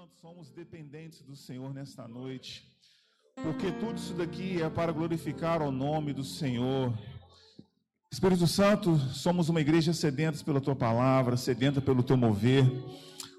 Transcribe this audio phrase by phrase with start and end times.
[0.00, 2.64] Santo, somos dependentes do Senhor nesta noite,
[3.42, 6.94] porque tudo isso daqui é para glorificar o nome do Senhor.
[8.10, 12.64] Espírito Santo, somos uma igreja sedenta pela tua palavra, sedenta pelo teu mover,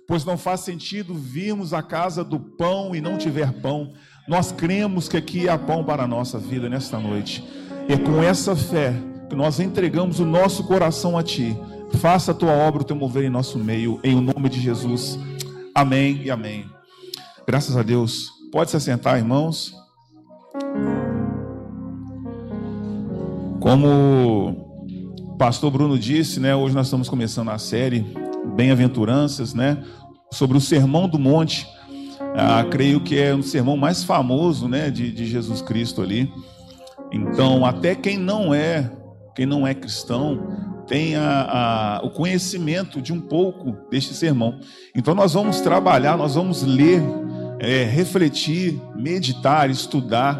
[0.08, 3.93] pois não faz sentido virmos à casa do pão e não tiver pão.
[4.28, 7.43] Nós cremos que aqui há pão para a nossa vida nesta noite.
[7.89, 8.93] É com essa fé
[9.28, 11.57] que nós entregamos o nosso coração a ti.
[11.97, 15.17] Faça a tua obra, o teu mover em nosso meio, em o nome de Jesus.
[15.74, 16.66] Amém e amém.
[17.48, 18.30] Graças a Deus.
[18.52, 19.73] Pode se assentar, irmãos.
[23.61, 23.88] Como
[25.27, 28.05] o pastor Bruno disse, né, hoje nós estamos começando a série
[28.55, 29.81] Bem-aventuranças, né,
[30.31, 31.67] sobre o Sermão do Monte.
[32.35, 36.31] Ah, creio que é um sermão mais famoso, né, de, de Jesus Cristo ali.
[37.11, 38.91] Então, até quem não é,
[39.35, 44.59] quem não é cristão, tenha a, o conhecimento de um pouco deste sermão.
[44.94, 47.02] Então, nós vamos trabalhar, nós vamos ler,
[47.59, 50.38] é, refletir, meditar, estudar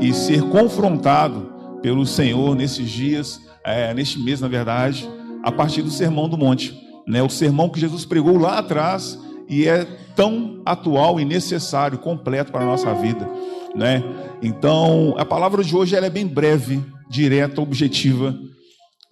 [0.00, 5.08] e ser confrontado pelo Senhor nesses dias, é, neste mês, na verdade,
[5.40, 6.76] a partir do Sermão do Monte.
[7.06, 7.22] Né?
[7.22, 9.16] O sermão que Jesus pregou lá atrás
[9.48, 9.84] e é
[10.16, 13.28] tão atual e necessário, completo para a nossa vida.
[13.72, 14.02] Né?
[14.42, 18.36] Então, a palavra de hoje ela é bem breve, direta, objetiva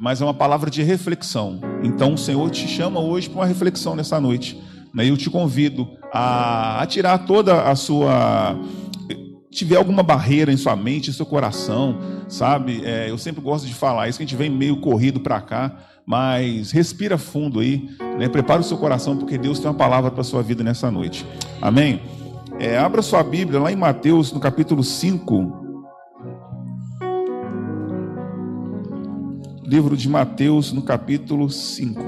[0.00, 1.60] mas é uma palavra de reflexão.
[1.82, 4.58] Então o Senhor te chama hoje para uma reflexão nessa noite.
[4.94, 5.10] Né?
[5.10, 8.58] Eu te convido a, tirar toda a sua.
[9.50, 11.98] Tiver alguma barreira em sua mente, em seu coração,
[12.28, 12.82] sabe?
[12.84, 15.76] É, eu sempre gosto de falar isso, que a gente vem meio corrido para cá,
[16.06, 18.28] mas respira fundo aí, né?
[18.28, 21.26] prepara o seu coração, porque Deus tem uma palavra para sua vida nessa noite.
[21.60, 22.00] Amém?
[22.60, 25.59] É, abra sua Bíblia lá em Mateus, no capítulo 5,
[29.70, 32.00] livro de Mateus, no capítulo 5.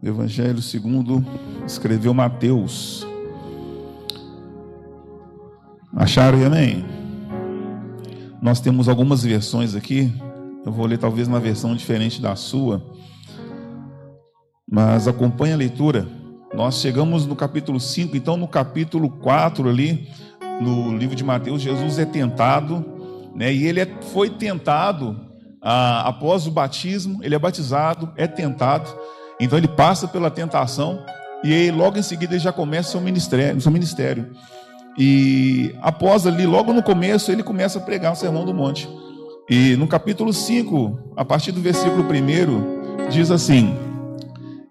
[0.00, 1.26] Evangelho segundo
[1.66, 3.04] escreveu Mateus.
[5.96, 6.84] Acharam e amém?
[8.40, 10.12] Nós temos algumas versões aqui.
[10.64, 12.80] Eu vou ler talvez uma versão diferente da sua.
[14.70, 16.06] Mas acompanhe a leitura.
[16.54, 20.08] Nós chegamos no capítulo 5, então no capítulo 4 ali,
[20.60, 22.84] no livro de Mateus, Jesus é tentado,
[23.34, 23.52] né?
[23.52, 25.20] E ele é, foi tentado
[25.60, 28.88] ah, após o batismo, ele é batizado, é tentado,
[29.40, 31.04] então ele passa pela tentação
[31.44, 34.30] e aí, logo em seguida ele já começa seu ministério, seu ministério.
[34.98, 38.88] E após ali, logo no começo, ele começa a pregar o sermão do monte.
[39.50, 43.76] E no capítulo 5, a partir do versículo 1, diz assim: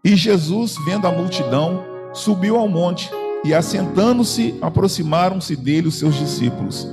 [0.03, 1.81] e Jesus, vendo a multidão,
[2.13, 3.09] subiu ao monte
[3.45, 6.85] e, assentando-se, aproximaram-se dele os seus discípulos.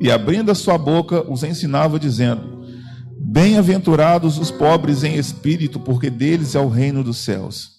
[0.00, 2.66] E, abrindo a sua boca, os ensinava, dizendo:
[3.18, 7.76] Bem-aventurados os pobres em espírito, porque deles é o reino dos céus.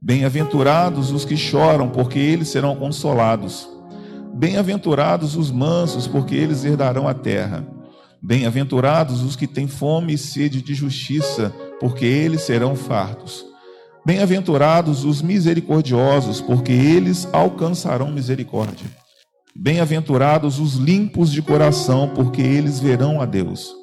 [0.00, 3.68] Bem-aventurados os que choram, porque eles serão consolados.
[4.34, 7.66] Bem-aventurados os mansos, porque eles herdarão a terra.
[8.22, 13.44] Bem-aventurados os que têm fome e sede de justiça, porque eles serão fartos.
[14.06, 18.86] Bem-aventurados os misericordiosos, porque eles alcançarão misericórdia.
[19.54, 23.74] Bem-aventurados os limpos de coração, porque eles verão a Deus.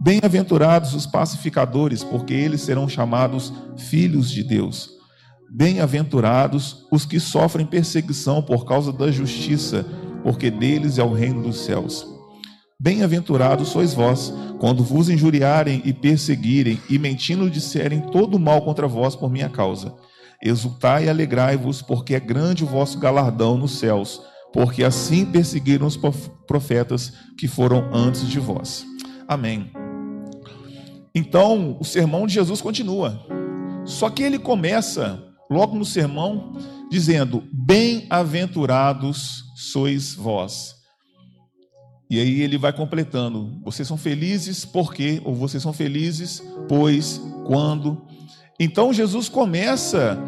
[0.00, 4.90] Bem-aventurados os pacificadores, porque eles serão chamados filhos de Deus.
[5.48, 9.86] Bem-aventurados os que sofrem perseguição por causa da justiça,
[10.24, 12.11] porque deles é o reino dos céus.
[12.82, 19.14] Bem-aventurados sois vós, quando vos injuriarem e perseguirem, e mentindo disserem todo mal contra vós
[19.14, 19.94] por minha causa.
[20.42, 24.20] Exultai e alegrai-vos, porque é grande o vosso galardão nos céus,
[24.52, 25.96] porque assim perseguiram os
[26.44, 28.84] profetas que foram antes de vós.
[29.28, 29.70] Amém.
[31.14, 33.24] Então, o sermão de Jesus continua.
[33.84, 36.54] Só que ele começa, logo no sermão,
[36.90, 40.81] dizendo: Bem-aventurados sois vós.
[42.12, 48.02] E aí ele vai completando: vocês são felizes porque, ou vocês são felizes, pois, quando.
[48.60, 50.18] Então Jesus começa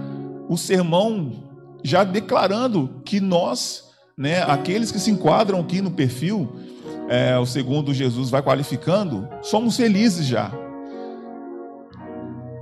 [0.48, 1.44] o sermão
[1.84, 3.84] já declarando que nós,
[4.16, 6.56] né, aqueles que se enquadram aqui no perfil,
[7.06, 10.50] é, o segundo Jesus vai qualificando, somos felizes já.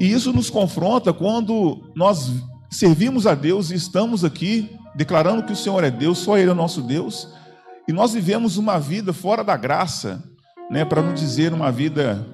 [0.00, 2.28] E isso nos confronta quando nós
[2.68, 6.54] servimos a Deus e estamos aqui declarando que o Senhor é Deus, só Ele é
[6.54, 7.28] nosso Deus
[7.88, 10.22] e nós vivemos uma vida fora da graça,
[10.70, 12.26] né, para não dizer uma vida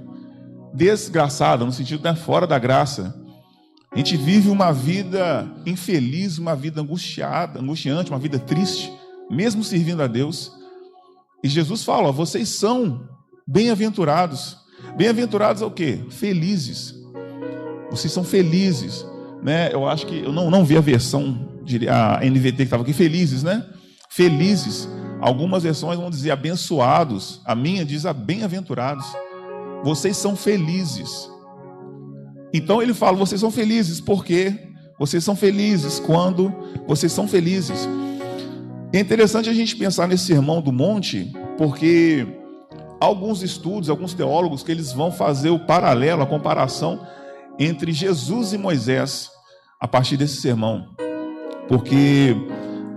[0.75, 3.15] desgraçada, no sentido de né, fora da graça.
[3.91, 8.93] A gente vive uma vida infeliz, uma vida angustiada, angustiante, uma vida triste,
[9.31, 10.53] mesmo servindo a Deus.
[11.43, 13.09] E Jesus fala: ó, vocês são
[13.47, 14.59] bem-aventurados.
[14.97, 16.05] Bem-aventurados é o quê?
[16.11, 16.95] Felizes.
[17.91, 19.07] Vocês são felizes,
[19.43, 19.73] né?
[19.73, 21.49] Eu acho que eu não, não vi a versão
[21.91, 23.65] a NVT que estava aqui felizes, né?
[24.11, 24.89] Felizes.
[25.21, 27.41] Algumas versões vão dizer abençoados.
[27.45, 29.07] A minha diz a bem-aventurados.
[29.83, 31.31] Vocês são felizes.
[32.53, 34.69] Então ele fala: vocês são felizes porque
[34.99, 36.53] vocês são felizes quando
[36.87, 37.89] vocês são felizes.
[38.93, 42.27] É interessante a gente pensar nesse sermão do monte, porque
[42.99, 47.07] alguns estudos, alguns teólogos, que eles vão fazer o paralelo, a comparação
[47.59, 49.31] entre Jesus e Moisés
[49.79, 50.89] a partir desse sermão.
[51.69, 52.35] Porque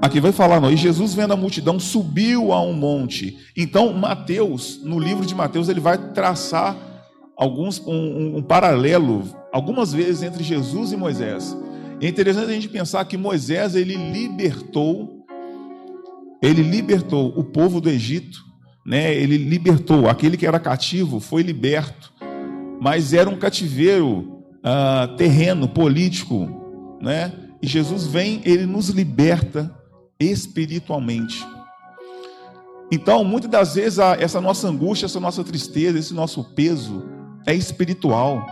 [0.02, 3.38] aqui vai falar, não, e Jesus vendo a multidão subiu a um monte.
[3.56, 6.76] Então, Mateus, no livro de Mateus, ele vai traçar
[7.38, 11.56] alguns um, um, paralelo algumas vezes entre Jesus e Moisés.
[12.02, 15.24] É interessante a gente pensar que Moisés ele libertou,
[16.42, 18.44] ele libertou o povo do Egito,
[18.84, 19.14] né?
[19.14, 22.12] Ele libertou aquele que era cativo, foi liberto,
[22.82, 27.32] mas era um cativeiro uh, terreno, político, né?
[27.62, 29.81] E Jesus vem, ele nos liberta
[30.24, 31.46] espiritualmente.
[32.92, 37.04] Então, muitas das vezes, essa nossa angústia, essa nossa tristeza, esse nosso peso
[37.46, 38.46] é espiritual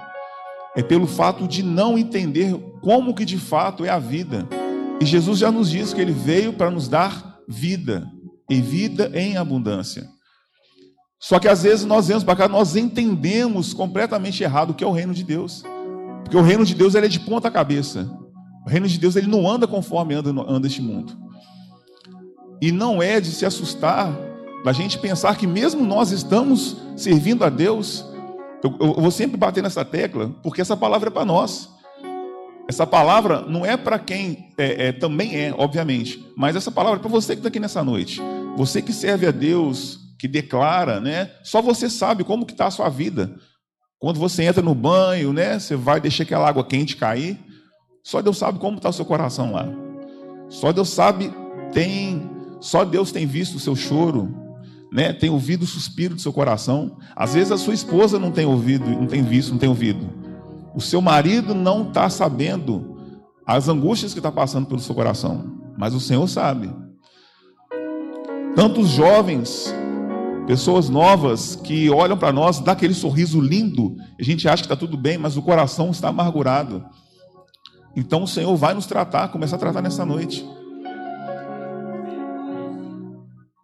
[0.76, 4.48] é pelo fato de não entender como que de fato é a vida.
[5.02, 8.10] E Jesus já nos diz que ele veio para nos dar vida,
[8.50, 10.08] e vida em abundância.
[11.20, 14.88] Só que às vezes nós vemos para cá, nós entendemos completamente errado o que é
[14.88, 15.64] o reino de Deus.
[16.24, 18.10] Porque o reino de Deus ele é de ponta cabeça.
[18.66, 21.18] O reino de Deus ele não anda conforme anda, anda este mundo.
[22.62, 24.14] E não é de se assustar
[24.64, 28.06] da gente pensar que mesmo nós estamos servindo a Deus,
[28.64, 31.70] eu, eu, vou sempre bater nessa tecla, porque essa palavra é para nós.
[32.68, 37.02] Essa palavra não é para quem é, é, também é, obviamente, mas essa palavra é
[37.02, 38.22] para você que está aqui nessa noite.
[38.58, 41.32] Você que serve a Deus, que declara, né?
[41.44, 43.34] Só você sabe como que está a sua vida.
[43.98, 45.58] Quando você entra no banho, né?
[45.58, 47.40] Você vai deixar aquela água quente cair.
[48.04, 49.68] Só Deus sabe como está o seu coração lá.
[50.50, 51.34] Só Deus sabe,
[51.74, 52.30] tem,
[52.60, 54.34] só Deus tem visto o seu choro,
[54.92, 56.98] né, tem ouvido o suspiro do seu coração.
[57.16, 60.10] Às vezes a sua esposa não tem ouvido, não tem visto, não tem ouvido.
[60.76, 62.98] O seu marido não está sabendo
[63.46, 66.72] as angústias que está passando pelo seu coração, mas o Senhor sabe.
[68.56, 69.74] Tantos jovens,
[70.46, 74.76] pessoas novas que olham para nós, dá aquele sorriso lindo, a gente acha que está
[74.76, 76.84] tudo bem, mas o coração está amargurado.
[77.96, 80.46] Então o Senhor vai nos tratar, começar a tratar nessa noite.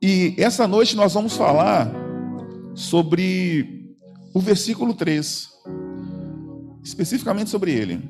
[0.01, 1.91] E essa noite nós vamos falar
[2.73, 3.95] sobre
[4.33, 5.49] o versículo 3,
[6.83, 8.09] especificamente sobre ele,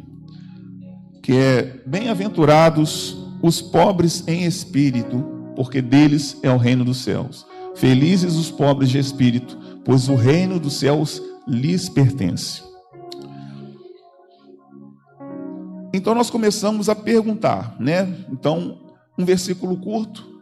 [1.22, 5.24] que é: Bem-aventurados os pobres em espírito,
[5.56, 7.46] porque deles é o reino dos céus.
[7.76, 12.64] Felizes os pobres de espírito, pois o reino dos céus lhes pertence.
[15.94, 18.26] Então nós começamos a perguntar, né?
[18.32, 18.80] Então,
[19.18, 20.42] um versículo curto,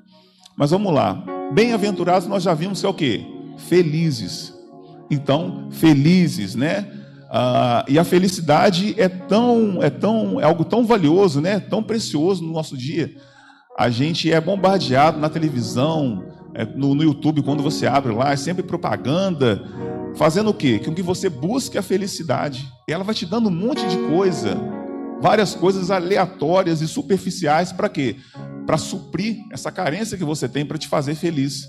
[0.57, 1.32] mas vamos lá.
[1.53, 3.25] Bem-aventurados nós já vimos que é o quê?
[3.57, 4.53] Felizes.
[5.09, 6.91] Então, felizes, né?
[7.29, 11.59] Ah, e a felicidade é tão, é tão, é algo tão valioso, né?
[11.59, 13.15] Tão precioso no nosso dia.
[13.77, 16.23] A gente é bombardeado na televisão,
[16.55, 19.63] é, no, no YouTube, quando você abre lá, é sempre propaganda,
[20.15, 20.79] fazendo o quê?
[20.79, 22.67] Que você busque a felicidade.
[22.88, 24.57] E ela vai te dando um monte de coisa,
[25.22, 28.17] várias coisas aleatórias e superficiais, para quê?
[28.65, 31.67] Para suprir essa carência que você tem para te fazer feliz.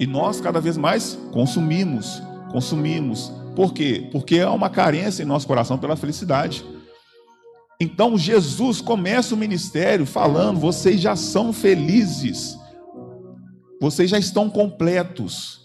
[0.00, 3.32] E nós cada vez mais consumimos, consumimos.
[3.54, 4.08] Por quê?
[4.10, 6.64] Porque há uma carência em nosso coração pela felicidade.
[7.80, 12.58] Então Jesus começa o ministério falando: vocês já são felizes,
[13.80, 15.64] vocês já estão completos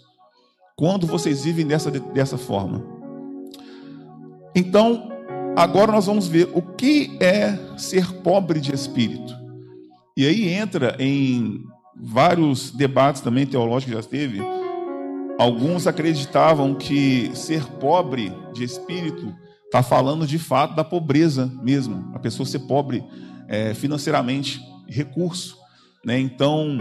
[0.76, 2.82] quando vocês vivem dessa, dessa forma.
[4.54, 5.10] Então,
[5.56, 9.39] agora nós vamos ver o que é ser pobre de espírito.
[10.16, 11.62] E aí entra em
[11.96, 14.40] vários debates também teológicos que já teve.
[15.38, 22.18] Alguns acreditavam que ser pobre de espírito está falando de fato da pobreza mesmo, a
[22.18, 23.04] pessoa ser pobre
[23.48, 25.56] é, financeiramente, recurso.
[26.04, 26.18] Né?
[26.18, 26.78] Então,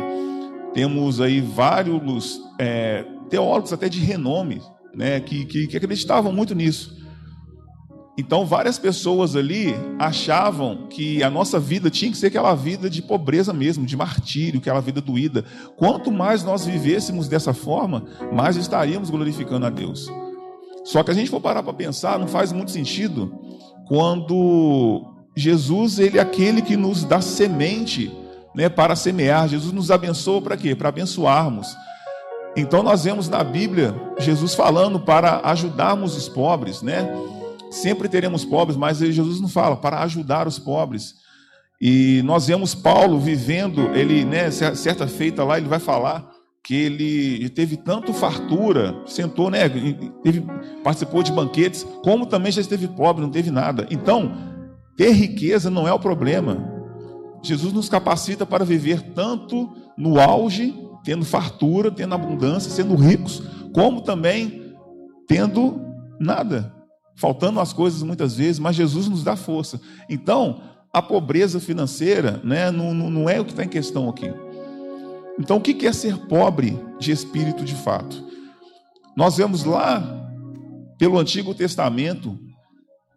[0.73, 4.61] temos aí vários é, teólogos até de renome
[4.93, 6.98] né, que, que, que acreditavam muito nisso.
[8.19, 13.01] Então, várias pessoas ali achavam que a nossa vida tinha que ser aquela vida de
[13.01, 15.45] pobreza mesmo, de martírio, aquela vida doída.
[15.77, 20.11] Quanto mais nós vivêssemos dessa forma, mais estaríamos glorificando a Deus.
[20.83, 23.33] Só que a gente for parar para pensar, não faz muito sentido
[23.87, 28.11] quando Jesus, ele é aquele que nos dá semente
[28.53, 29.47] né, para semear.
[29.47, 30.75] Jesus nos abençoa para quê?
[30.75, 31.73] Para abençoarmos.
[32.57, 37.07] Então nós vemos na Bíblia Jesus falando para ajudarmos os pobres, né?
[37.69, 41.15] Sempre teremos pobres, mas Jesus não fala para ajudar os pobres.
[41.81, 46.29] E nós vemos Paulo vivendo, ele, né, certa feita lá, ele vai falar
[46.63, 49.69] que ele teve tanto fartura, sentou, né,
[50.23, 50.45] teve,
[50.83, 53.87] participou de banquetes, como também já esteve pobre, não teve nada.
[53.89, 54.31] Então,
[54.97, 56.67] ter riqueza não é o problema.
[57.41, 63.41] Jesus nos capacita para viver tanto no auge, tendo fartura, tendo abundância, sendo ricos,
[63.73, 64.75] como também
[65.27, 65.79] tendo
[66.19, 66.73] nada,
[67.19, 69.81] faltando as coisas muitas vezes, mas Jesus nos dá força.
[70.07, 70.61] Então,
[70.91, 74.31] a pobreza financeira né, não, não é o que está em questão aqui.
[75.37, 78.25] Então, o que é ser pobre de espírito de fato?
[79.17, 80.01] Nós vemos lá,
[80.97, 82.39] pelo Antigo Testamento,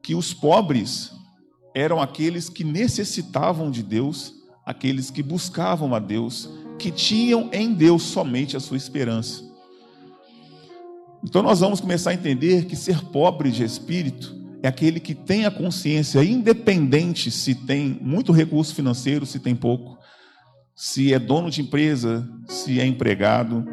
[0.02, 1.12] que os pobres
[1.72, 4.34] eram aqueles que necessitavam de Deus,
[4.66, 9.51] aqueles que buscavam a Deus, que tinham em Deus somente a sua esperança.
[11.24, 15.44] Então nós vamos começar a entender que ser pobre de espírito é aquele que tem
[15.44, 19.98] a consciência, independente se tem muito recurso financeiro, se tem pouco,
[20.74, 23.64] se é dono de empresa, se é empregado,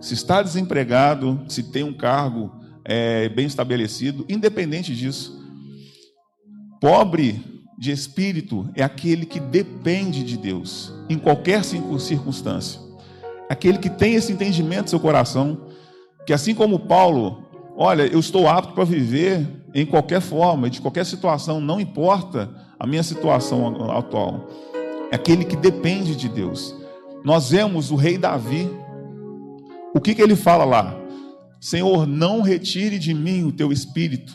[0.00, 2.52] se está desempregado, se tem um cargo
[2.84, 5.42] é, bem estabelecido, independente disso,
[6.82, 7.40] Pobre
[7.78, 12.80] de espírito é aquele que depende de Deus em qualquer circunstância.
[13.48, 15.68] Aquele que tem esse entendimento no seu coração,
[16.26, 17.44] que assim como Paulo,
[17.76, 22.86] olha, eu estou apto para viver em qualquer forma, de qualquer situação, não importa a
[22.86, 24.48] minha situação atual.
[25.10, 26.74] É aquele que depende de Deus.
[27.24, 28.68] Nós vemos o rei Davi.
[29.94, 30.96] O que, que ele fala lá?
[31.60, 34.34] Senhor, não retire de mim o teu espírito.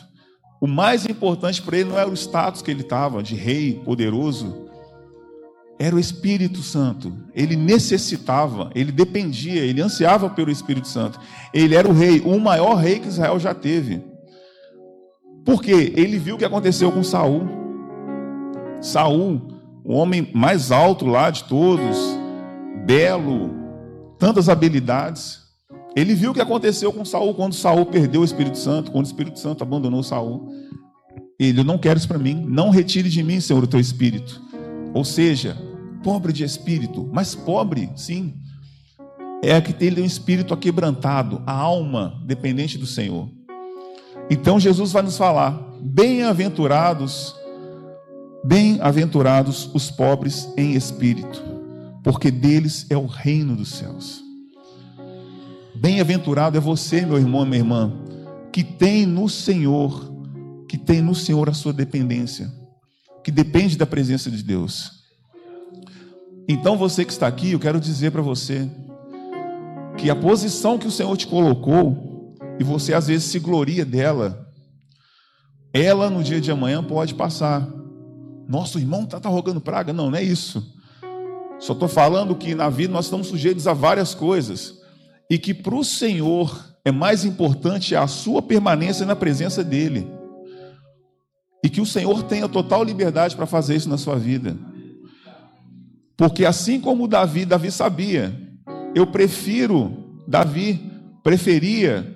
[0.60, 4.67] O mais importante para ele não era o status que ele estava, de rei poderoso,
[5.78, 7.12] era o Espírito Santo.
[7.34, 11.20] Ele necessitava, ele dependia, ele ansiava pelo Espírito Santo.
[11.54, 14.02] Ele era o rei, o maior rei que Israel já teve.
[15.44, 17.48] Porque ele viu o que aconteceu com Saul.
[18.82, 19.40] Saul,
[19.84, 21.96] o homem mais alto lá de todos,
[22.84, 23.50] belo,
[24.18, 25.46] tantas habilidades.
[25.94, 29.08] Ele viu o que aconteceu com Saul quando Saul perdeu o Espírito Santo, quando o
[29.08, 30.52] Espírito Santo abandonou Saul.
[31.38, 34.42] Ele, eu não quero isso para mim, não retire de mim, Senhor, o teu espírito.
[34.92, 35.56] Ou seja,
[36.02, 38.34] pobre de espírito, mas pobre, sim,
[39.42, 43.28] é a que tem um espírito aquebrantado, a alma dependente do Senhor.
[44.30, 47.34] Então Jesus vai nos falar: bem-aventurados,
[48.44, 51.42] bem-aventurados os pobres em espírito,
[52.02, 54.22] porque deles é o reino dos céus.
[55.74, 57.92] Bem-aventurado é você, meu irmão minha irmã,
[58.52, 60.12] que tem no Senhor,
[60.68, 62.52] que tem no Senhor a sua dependência,
[63.22, 64.97] que depende da presença de Deus.
[66.48, 68.70] Então, você que está aqui, eu quero dizer para você
[69.98, 74.48] que a posição que o Senhor te colocou, e você às vezes se gloria dela,
[75.74, 77.68] ela no dia de amanhã pode passar.
[78.48, 79.92] Nosso irmão está tá rogando praga.
[79.92, 80.74] Não, não é isso.
[81.58, 84.78] Só estou falando que na vida nós estamos sujeitos a várias coisas
[85.28, 90.10] e que para o Senhor é mais importante a sua permanência na presença dEle.
[91.62, 94.56] E que o Senhor tenha total liberdade para fazer isso na sua vida.
[96.18, 98.36] Porque assim como Davi, Davi sabia,
[98.92, 100.90] eu prefiro, Davi
[101.22, 102.14] preferia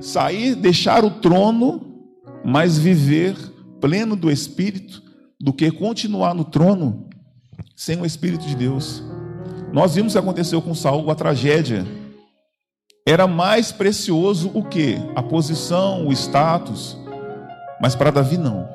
[0.00, 2.02] sair, deixar o trono,
[2.42, 3.36] mas viver
[3.78, 5.02] pleno do Espírito,
[5.38, 7.08] do que continuar no trono
[7.76, 9.04] sem o Espírito de Deus.
[9.70, 11.86] Nós vimos o que aconteceu com Saul, a tragédia
[13.06, 14.96] era mais precioso o que?
[15.14, 16.96] A posição, o status.
[17.80, 18.68] Mas para Davi não.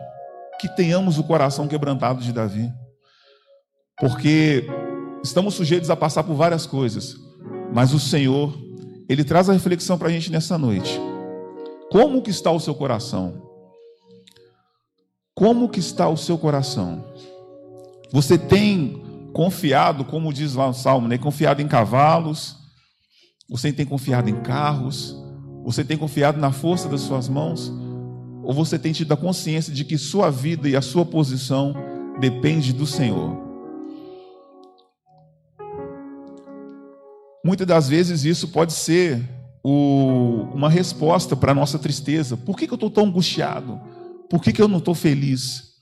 [0.59, 2.71] Que tenhamos o coração quebrantado de Davi.
[3.99, 4.67] Porque
[5.23, 7.15] estamos sujeitos a passar por várias coisas.
[7.73, 8.53] Mas o Senhor,
[9.07, 10.99] Ele traz a reflexão para a gente nessa noite.
[11.91, 13.41] Como que está o seu coração?
[15.33, 17.05] Como que está o seu coração?
[18.11, 19.01] Você tem
[19.33, 21.17] confiado, como diz lá o Salmo, né?
[21.17, 22.55] confiado em cavalos,
[23.49, 25.15] você tem confiado em carros?
[25.63, 27.71] Você tem confiado na força das suas mãos?
[28.43, 31.73] Ou você tem tido a consciência de que sua vida e a sua posição
[32.19, 33.44] depende do Senhor?
[37.45, 39.21] Muitas das vezes isso pode ser
[39.63, 42.35] o, uma resposta para a nossa tristeza.
[42.35, 43.79] Por que, que eu estou tão angustiado?
[44.27, 45.75] Por que, que eu não estou feliz?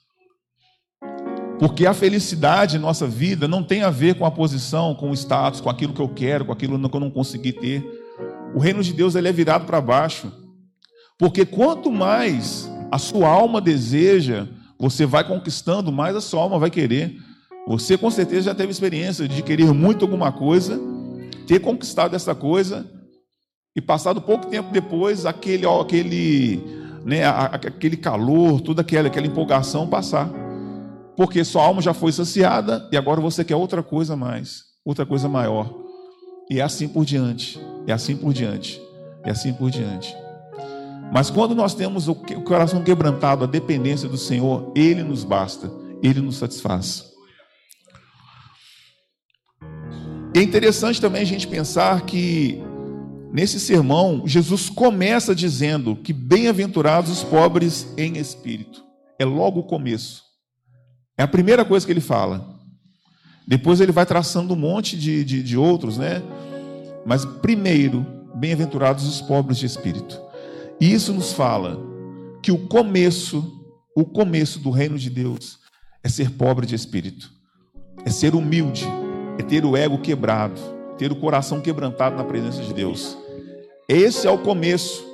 [1.58, 5.14] Porque a felicidade em nossa vida não tem a ver com a posição, com o
[5.14, 7.82] status, com aquilo que eu quero, com aquilo que eu não consegui ter.
[8.54, 10.30] O reino de Deus ele é virado para baixo.
[11.18, 16.70] Porque quanto mais a sua alma deseja, você vai conquistando, mais a sua alma vai
[16.70, 17.16] querer.
[17.66, 20.78] Você com certeza já teve experiência de querer muito alguma coisa,
[21.48, 22.90] ter conquistado essa coisa,
[23.76, 26.62] E passado pouco tempo depois, aquele, aquele,
[27.04, 30.30] né, aquele calor, toda aquela, aquela empolgação passar.
[31.18, 35.28] Porque sua alma já foi saciada e agora você quer outra coisa mais, outra coisa
[35.28, 35.74] maior.
[36.50, 38.80] E é assim por diante, é assim por diante,
[39.24, 40.16] é assim por diante.
[41.12, 45.72] Mas quando nós temos o coração quebrantado, a dependência do Senhor, Ele nos basta,
[46.02, 47.13] Ele nos satisfaz.
[50.36, 52.60] É interessante também a gente pensar que
[53.32, 58.84] nesse sermão Jesus começa dizendo que bem-aventurados os pobres em espírito.
[59.20, 60.24] É logo o começo.
[61.16, 62.58] É a primeira coisa que ele fala.
[63.48, 66.24] Depois ele vai traçando um monte de, de, de outros, né?
[67.06, 70.20] Mas primeiro, bem-aventurados os pobres de espírito.
[70.82, 71.80] E isso nos fala
[72.42, 73.64] que o começo,
[73.96, 75.60] o começo do reino de Deus
[76.04, 77.32] é ser pobre de espírito,
[78.04, 78.86] é ser humilde,
[79.38, 80.60] é ter o ego quebrado,
[80.98, 83.18] ter o coração quebrantado na presença de Deus.
[83.88, 85.06] Esse é o começo.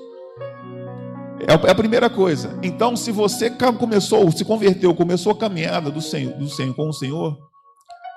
[1.47, 2.57] É, é a primeira coisa.
[2.61, 6.93] Então, se você começou, se converteu, começou a caminhada do Senhor, do Senhor com o
[6.93, 7.38] Senhor,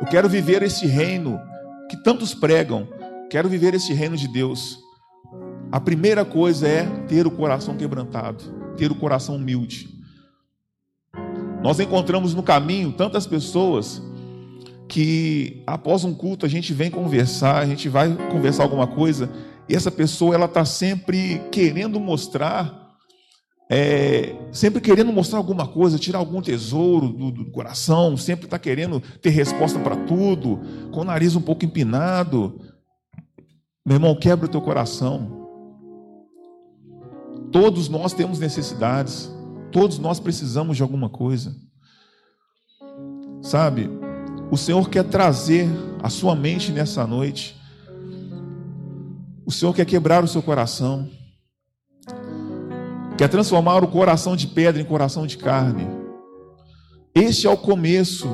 [0.00, 1.40] eu quero viver esse reino
[1.88, 2.88] que tantos pregam.
[3.30, 4.78] Quero viver esse reino de Deus.
[5.70, 8.44] A primeira coisa é ter o coração quebrantado,
[8.76, 9.88] ter o coração humilde.
[11.62, 14.02] Nós encontramos no caminho tantas pessoas
[14.88, 19.30] que após um culto a gente vem conversar, a gente vai conversar alguma coisa
[19.68, 22.96] e essa pessoa ela está sempre querendo mostrar,
[23.70, 29.00] é, sempre querendo mostrar alguma coisa, tirar algum tesouro do, do coração, sempre está querendo
[29.20, 30.60] ter resposta para tudo,
[30.90, 32.60] com o nariz um pouco empinado.
[33.84, 35.40] Meu irmão, quebra o teu coração.
[37.50, 39.32] Todos nós temos necessidades,
[39.70, 41.54] todos nós precisamos de alguma coisa.
[43.42, 43.90] Sabe,
[44.52, 45.66] o Senhor quer trazer
[46.02, 47.56] a sua mente nessa noite.
[49.46, 51.08] O Senhor quer quebrar o seu coração.
[53.16, 55.88] Quer transformar o coração de pedra em coração de carne.
[57.14, 58.28] Este é o começo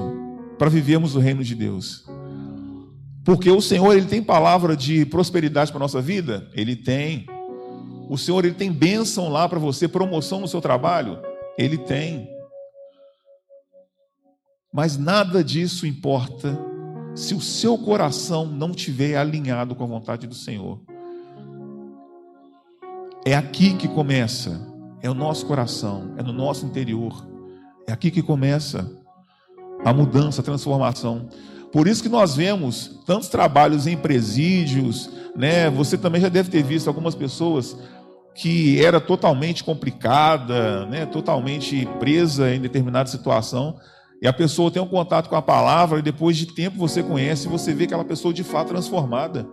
[0.58, 2.04] para vivermos o reino de Deus.
[3.24, 6.50] Porque o Senhor, ele tem palavra de prosperidade para nossa vida?
[6.52, 7.26] Ele tem.
[8.08, 11.20] O Senhor, ele tem bênção lá para você, promoção no seu trabalho?
[11.56, 12.28] Ele tem.
[14.72, 16.58] Mas nada disso importa
[17.14, 20.80] se o seu coração não estiver alinhado com a vontade do Senhor.
[23.24, 24.60] É aqui que começa,
[25.02, 27.26] é o nosso coração, é no nosso interior.
[27.86, 28.88] É aqui que começa
[29.84, 31.28] a mudança, a transformação.
[31.72, 35.70] Por isso que nós vemos tantos trabalhos em presídios, né?
[35.70, 37.76] Você também já deve ter visto algumas pessoas
[38.34, 41.04] que era totalmente complicada, né?
[41.06, 43.76] Totalmente presa em determinada situação
[44.20, 47.46] e a pessoa tem um contato com a palavra, e depois de tempo você conhece,
[47.46, 49.46] você vê aquela pessoa de fato transformada.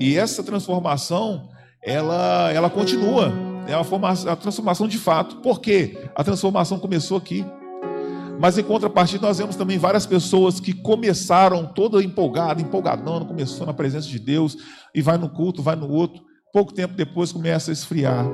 [0.00, 1.48] E essa transformação,
[1.82, 3.32] ela, ela continua.
[3.66, 5.36] É uma a transformação de fato.
[5.36, 5.96] Por quê?
[6.14, 7.44] A transformação começou aqui.
[8.38, 13.72] Mas em contrapartida, nós vemos também várias pessoas que começaram toda empolgada, empolgadão, começou na
[13.72, 14.56] presença de Deus,
[14.92, 16.20] e vai no culto, vai no outro.
[16.52, 18.26] Pouco tempo depois começa a esfriar,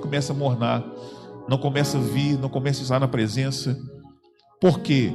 [0.00, 0.84] começa a mornar,
[1.48, 3.76] não começa a vir, não começa a estar na presença.
[4.60, 5.10] Porque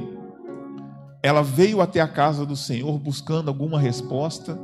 [1.22, 4.58] ela veio até a casa do Senhor buscando alguma resposta,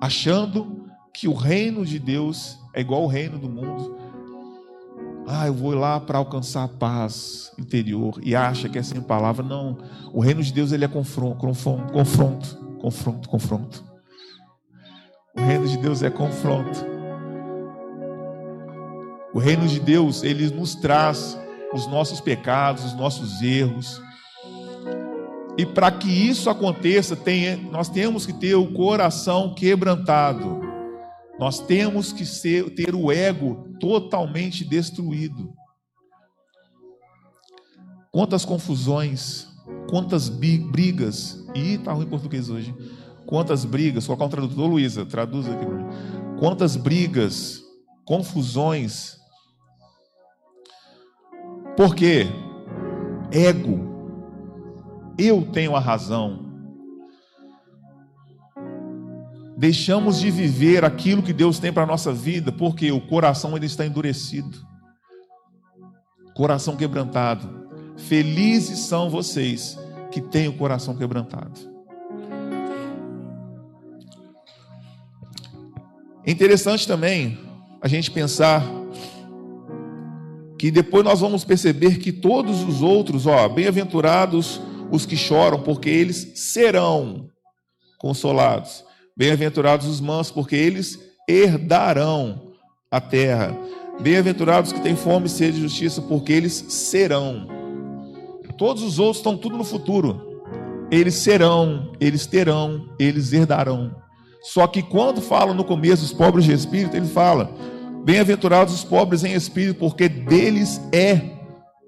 [0.00, 3.96] achando que o reino de Deus é igual ao reino do mundo.
[5.26, 9.44] Ah, eu vou lá para alcançar a paz interior e acha que é sem palavra.
[9.44, 9.78] Não,
[10.12, 13.84] o reino de Deus ele é confronto, confronto, confronto, confronto, confronto.
[15.36, 16.84] O reino de Deus é confronto.
[19.32, 21.38] O reino de Deus ele nos traz
[21.72, 24.00] os nossos pecados, os nossos erros.
[25.56, 30.60] E para que isso aconteça, tem, nós temos que ter o coração quebrantado.
[31.38, 35.52] Nós temos que ser, ter o ego totalmente destruído.
[38.10, 39.48] Quantas confusões,
[39.88, 41.44] quantas brigas.
[41.54, 42.74] Ih, tá ruim em português hoje.
[43.26, 45.86] Quantas brigas, colocar um tradutor, Luísa, traduz aqui para mim.
[46.38, 47.62] Quantas brigas,
[48.04, 49.16] confusões,
[51.76, 52.26] por quê?
[53.30, 53.92] Ego.
[55.18, 56.50] Eu tenho a razão.
[59.56, 63.66] Deixamos de viver aquilo que Deus tem para a nossa vida, porque o coração ainda
[63.66, 64.58] está endurecido.
[66.34, 67.62] Coração quebrantado.
[67.96, 69.78] Felizes são vocês
[70.10, 71.60] que têm o coração quebrantado.
[76.24, 77.38] É interessante também
[77.80, 78.62] a gente pensar
[80.62, 84.60] que depois nós vamos perceber que todos os outros, ó, bem-aventurados
[84.92, 87.26] os que choram, porque eles serão
[87.98, 88.84] consolados.
[89.16, 92.52] Bem-aventurados os mansos, porque eles herdarão
[92.88, 93.58] a terra.
[94.00, 97.48] Bem-aventurados que têm fome e sede de justiça, porque eles serão.
[98.56, 100.44] Todos os outros estão tudo no futuro.
[100.92, 103.96] Eles serão, eles terão, eles herdarão.
[104.40, 107.52] Só que quando fala no começo os pobres de espírito, ele fala:
[108.04, 111.20] Bem-aventurados os pobres em espírito, porque deles é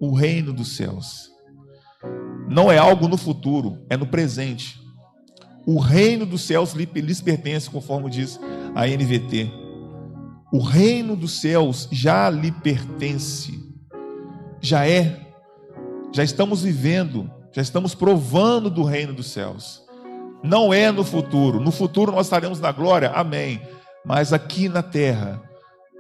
[0.01, 1.31] o reino dos céus.
[2.49, 4.81] Não é algo no futuro, é no presente.
[5.67, 8.39] O reino dos céus lhes pertence, conforme diz
[8.75, 9.51] a NVT.
[10.53, 13.59] O reino dos céus já lhe pertence.
[14.61, 15.21] Já é.
[16.13, 19.83] Já estamos vivendo, já estamos provando do reino dos céus.
[20.45, 21.59] Não é no futuro.
[21.59, 23.61] No futuro nós estaremos na glória, amém.
[24.05, 25.43] Mas aqui na terra,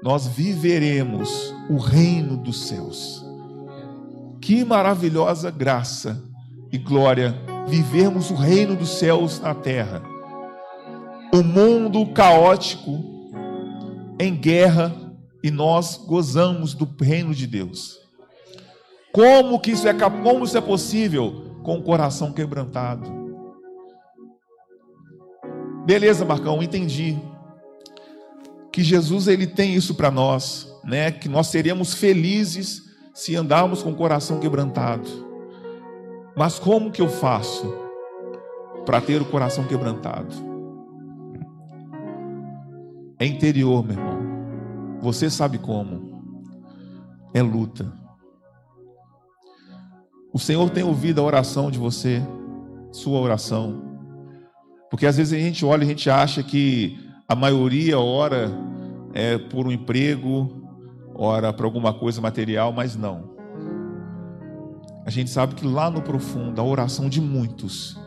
[0.05, 3.25] nós viveremos o reino dos céus.
[4.39, 6.23] Que maravilhosa graça
[6.71, 7.35] e glória
[7.67, 10.03] vivermos o reino dos céus na terra.
[11.33, 13.03] O mundo caótico,
[14.21, 14.95] em guerra,
[15.43, 17.99] e nós gozamos do reino de Deus.
[19.11, 21.57] Como que isso é, como isso é possível?
[21.63, 23.11] Com o coração quebrantado.
[25.87, 27.19] Beleza, Marcão, entendi.
[28.75, 31.13] Que Jesus ele tem isso para nós, né?
[31.13, 32.83] Que nós seríamos felizes
[33.15, 35.09] se andarmos com o coração quebrantado.
[36.37, 37.73] Mas como que eu faço
[38.85, 40.35] para ter o coração quebrantado?
[43.17, 44.99] É interior, meu irmão.
[45.03, 46.25] Você sabe como.
[47.33, 47.93] É luta.
[50.33, 52.21] O Senhor tem ouvido a oração de você,
[52.91, 53.85] sua oração.
[54.91, 58.51] Porque às vezes a gente olha e a gente acha que a maioria ora
[59.15, 60.69] é por um emprego,
[61.15, 63.35] ora para alguma coisa material, mas não.
[65.07, 67.99] A gente sabe que lá no profundo, a oração de muitos,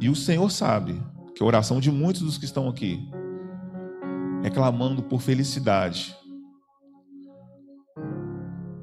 [0.00, 1.00] e o Senhor sabe
[1.34, 3.08] que a oração de muitos dos que estão aqui
[4.42, 6.16] é clamando por felicidade.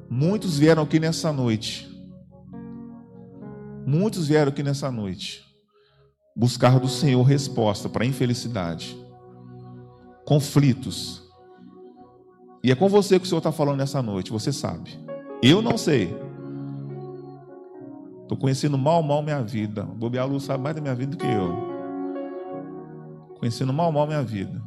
[0.10, 1.88] Muitos vieram aqui nessa noite.
[3.86, 5.47] Muitos vieram aqui nessa noite
[6.38, 8.96] buscar do Senhor resposta para a infelicidade,
[10.24, 11.24] conflitos.
[12.64, 15.00] E é com você que o Senhor está falando nessa noite, você sabe.
[15.42, 16.16] Eu não sei.
[18.22, 19.82] Estou conhecendo mal, mal minha vida.
[19.82, 21.56] Bobear Lu sabe mais da minha vida do que eu.
[23.40, 24.62] Conhecendo mal, mal minha vida.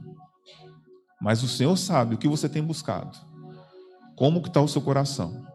[1.21, 3.17] Mas o Senhor sabe o que você tem buscado.
[4.17, 5.47] Como que está o seu coração.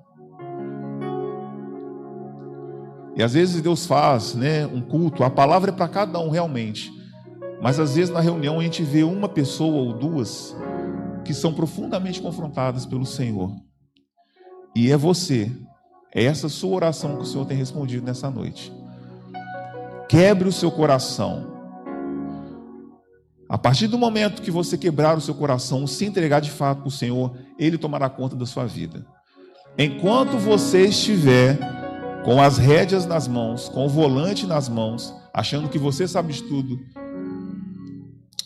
[3.16, 6.92] E às vezes Deus faz né, um culto, a palavra é para cada um realmente.
[7.62, 10.56] Mas às vezes na reunião a gente vê uma pessoa ou duas
[11.24, 13.52] que são profundamente confrontadas pelo Senhor.
[14.76, 15.50] E é você,
[16.14, 18.72] é essa sua oração que o Senhor tem respondido nessa noite.
[20.10, 21.56] Quebre o seu coração.
[23.48, 26.88] A partir do momento que você quebrar o seu coração, se entregar de fato para
[26.88, 29.06] o Senhor, Ele tomará conta da sua vida.
[29.78, 31.85] Enquanto você estiver
[32.26, 36.42] com as rédeas nas mãos, com o volante nas mãos, achando que você sabe de
[36.42, 36.80] tudo.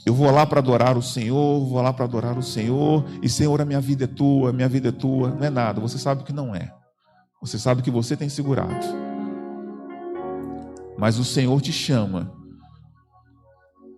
[0.05, 3.61] Eu vou lá para adorar o Senhor, vou lá para adorar o Senhor, e Senhor,
[3.61, 5.29] a minha vida é tua, a minha vida é tua.
[5.29, 6.73] Não é nada, você sabe que não é.
[7.41, 8.85] Você sabe que você tem segurado.
[10.97, 12.33] Mas o Senhor te chama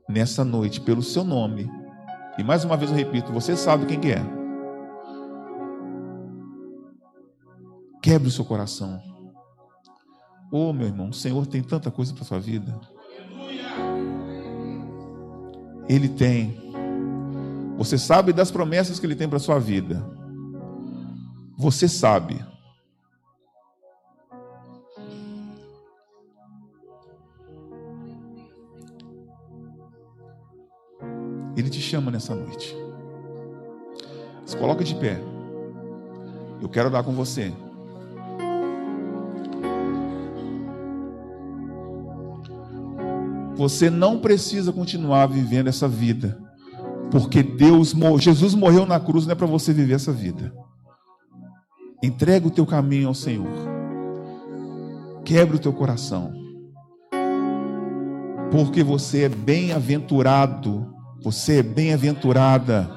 [0.08, 1.68] nessa noite pelo seu nome.
[2.38, 4.22] E mais uma vez eu repito, você sabe quem que é.
[8.00, 9.11] Quebre o seu coração.
[10.54, 12.78] Oh, meu irmão, o Senhor tem tanta coisa para a sua vida.
[15.88, 16.60] Ele tem.
[17.78, 20.06] Você sabe das promessas que Ele tem para a sua vida.
[21.58, 22.44] Você sabe.
[31.56, 32.76] Ele te chama nessa noite.
[34.46, 35.18] Se coloca de pé.
[36.62, 37.54] Eu quero dar com você.
[43.62, 46.36] Você não precisa continuar vivendo essa vida,
[47.12, 50.52] porque Deus, Jesus morreu na cruz não é para você viver essa vida.
[52.02, 53.46] Entrega o teu caminho ao Senhor.
[55.24, 56.34] Quebre o teu coração.
[58.50, 62.90] Porque você é bem-aventurado, você é bem-aventurada.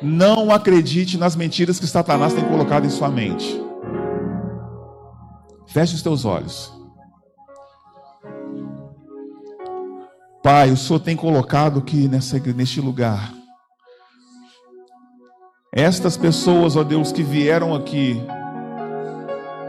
[0.00, 3.60] Não acredite nas mentiras que Satanás tem colocado em sua mente.
[5.66, 6.79] Feche os teus olhos.
[10.42, 13.40] Pai, o Senhor tem colocado aqui nessa, neste lugar
[15.72, 18.20] estas pessoas, ó Deus, que vieram aqui,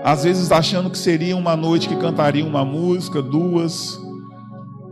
[0.03, 3.99] às vezes achando que seria uma noite que cantariam uma música, duas,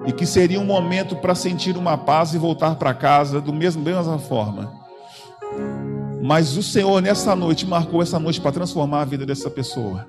[0.05, 3.83] e que seria um momento para sentir uma paz e voltar para casa do mesmo
[3.83, 4.71] mesma forma.
[6.21, 10.05] Mas o Senhor nessa noite marcou essa noite para transformar a vida dessa pessoa.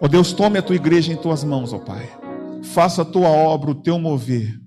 [0.00, 2.25] Ó Deus, tome a tua igreja em tuas mãos, ó Pai.
[2.72, 4.58] Faça a tua obra, o teu mover.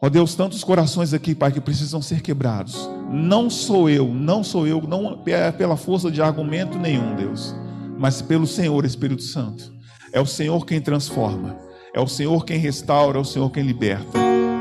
[0.00, 2.88] Ó Deus, tantos corações aqui, Pai, que precisam ser quebrados.
[3.10, 7.54] Não sou eu, não sou eu, não é pela força de argumento nenhum, Deus,
[7.98, 9.72] mas pelo Senhor Espírito Santo.
[10.12, 11.56] É o Senhor quem transforma,
[11.92, 14.18] é o Senhor quem restaura, é o Senhor quem liberta.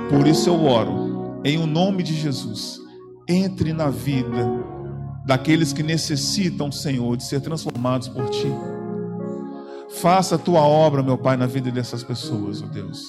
[0.09, 2.79] Por isso eu oro, em o nome de Jesus,
[3.27, 4.47] entre na vida
[5.25, 8.47] daqueles que necessitam, Senhor, de ser transformados por Ti.
[10.01, 13.01] Faça a Tua obra, meu Pai, na vida dessas pessoas, ó oh Deus.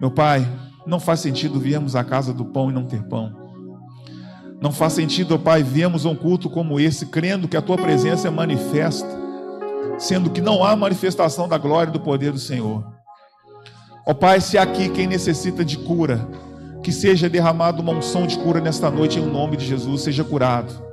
[0.00, 0.46] Meu Pai,
[0.86, 3.30] não faz sentido virmos à casa do pão e não ter pão.
[4.60, 8.28] Não faz sentido, oh Pai, virmos um culto como esse, crendo que a Tua presença
[8.28, 9.08] é manifesta,
[9.98, 12.82] sendo que não há manifestação da glória e do poder do Senhor.
[14.06, 16.26] Ó oh Pai, se aqui quem necessita de cura,
[16.82, 20.89] que seja derramado uma unção de cura nesta noite em nome de Jesus, seja curado.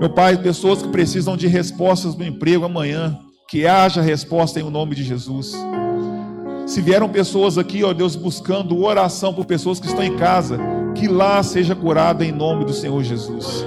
[0.00, 3.16] Meu Pai, pessoas que precisam de respostas no emprego amanhã,
[3.48, 5.54] que haja resposta em nome de Jesus.
[6.66, 10.58] Se vieram pessoas aqui, ó Deus, buscando oração por pessoas que estão em casa,
[10.96, 13.64] que lá seja curada em nome do Senhor Jesus.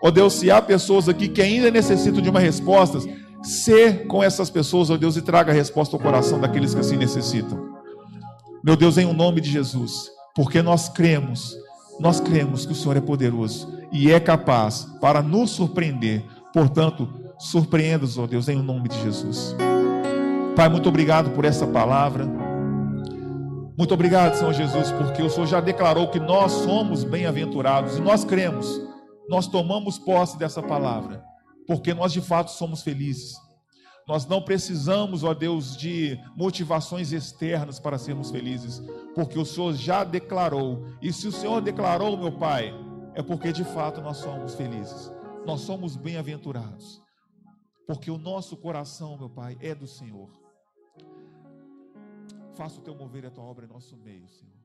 [0.00, 3.00] Ó Deus, se há pessoas aqui que ainda necessitam de uma resposta,
[3.42, 6.96] ser com essas pessoas, ó Deus, e traga a resposta ao coração daqueles que assim
[6.96, 7.58] necessitam.
[8.62, 11.56] Meu Deus, em o nome de Jesus, porque nós cremos,
[11.98, 16.24] nós cremos que o Senhor é poderoso e é capaz para nos surpreender.
[16.52, 17.08] Portanto,
[17.38, 19.54] surpreenda-nos, ó Deus, em nome de Jesus.
[20.54, 22.26] Pai, muito obrigado por essa palavra.
[23.76, 28.24] Muito obrigado, Senhor Jesus, porque o Senhor já declarou que nós somos bem-aventurados e nós
[28.24, 28.80] cremos,
[29.28, 31.22] nós tomamos posse dessa palavra,
[31.64, 33.36] porque nós de fato somos felizes.
[34.08, 38.80] Nós não precisamos, ó Deus, de motivações externas para sermos felizes,
[39.14, 40.86] porque o Senhor já declarou.
[41.02, 42.72] E se o Senhor declarou, meu Pai,
[43.14, 45.12] é porque de fato nós somos felizes.
[45.44, 47.02] Nós somos bem-aventurados.
[47.86, 50.30] Porque o nosso coração, meu Pai, é do Senhor.
[52.54, 54.57] Faça o teu mover a tua obra em nosso meio, Senhor.